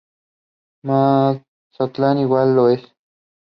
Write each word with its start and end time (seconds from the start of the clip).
He 0.81 0.87
played 0.87 0.97
college 0.97 1.43
football 1.77 2.05
at 2.05 2.27
Fordham. 2.27 2.77